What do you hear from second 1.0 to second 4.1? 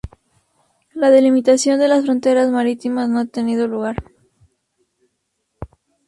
delimitación de las fronteras marítimas no ha tenido lugar.